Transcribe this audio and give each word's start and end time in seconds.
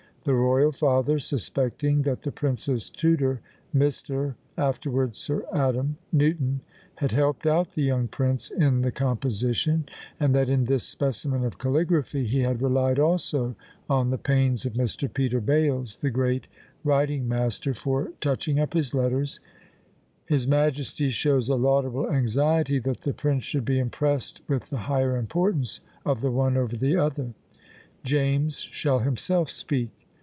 The 0.23 0.35
royal 0.35 0.71
father 0.71 1.17
suspecting 1.17 2.03
that 2.03 2.21
the 2.21 2.31
prince's 2.31 2.91
tutor, 2.91 3.41
Mr., 3.75 4.35
afterwards 4.55 5.17
Sir 5.17 5.45
Adam, 5.51 5.97
Newton, 6.11 6.59
had 6.97 7.11
helped 7.11 7.47
out 7.47 7.71
the 7.73 7.81
young 7.81 8.07
prince 8.07 8.51
in 8.51 8.81
the 8.83 8.91
composition, 8.91 9.89
and 10.19 10.35
that 10.35 10.47
in 10.47 10.65
this 10.65 10.83
specimen 10.83 11.43
of 11.43 11.57
caligraphy 11.57 12.27
he 12.27 12.41
had 12.41 12.61
relied 12.61 12.99
also 12.99 13.55
on 13.89 14.11
the 14.11 14.19
pains 14.19 14.63
of 14.63 14.73
Mr. 14.73 15.11
Peter 15.11 15.41
Bales, 15.41 15.95
the 15.95 16.11
great 16.11 16.45
writing 16.83 17.27
master, 17.27 17.73
for 17.73 18.11
touching 18.21 18.59
up 18.59 18.75
his 18.75 18.93
letters, 18.93 19.39
his 20.27 20.47
majesty 20.47 21.09
shows 21.09 21.49
a 21.49 21.55
laudable 21.55 22.11
anxiety 22.11 22.77
that 22.77 23.01
the 23.01 23.13
prince 23.13 23.43
should 23.43 23.65
be 23.65 23.79
impressed 23.79 24.41
with 24.47 24.69
the 24.69 24.81
higher 24.85 25.17
importance 25.17 25.81
of 26.05 26.21
the 26.21 26.29
one 26.29 26.57
over 26.57 26.77
the 26.77 26.95
other. 26.95 27.33
James 28.03 28.59
shall 28.59 28.99
himself 28.99 29.49
speak. 29.49 29.89